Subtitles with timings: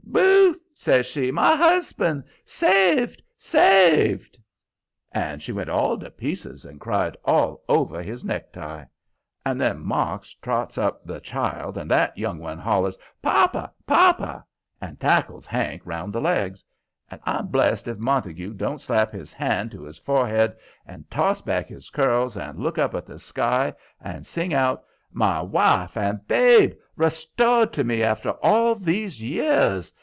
[0.03, 1.31] "Booth!" says she.
[1.31, 2.23] "My husband!
[2.43, 3.21] Saved!
[3.37, 4.37] Saved!"
[5.13, 8.85] And she went all to pieces and cried all over his necktie.
[9.45, 13.71] And then Marks trots up the child, and that young one hollers: "Papa!
[13.87, 14.43] papa!"
[14.81, 16.61] and tackles Hank around the legs.
[17.09, 21.69] And I'm blessed if Montague don't slap his hand to his forehead, and toss back
[21.69, 24.83] his curls, and look up at the sky, and sing out:
[25.13, 26.73] "My wife and babe!
[26.97, 29.93] Restored to me after all these years!